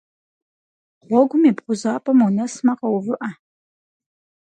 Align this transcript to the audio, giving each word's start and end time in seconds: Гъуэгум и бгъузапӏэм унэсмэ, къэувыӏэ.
Гъуэгум 1.07 1.43
и 1.49 1.51
бгъузапӏэм 1.57 2.19
унэсмэ, 2.27 2.73
къэувыӏэ. 2.79 3.29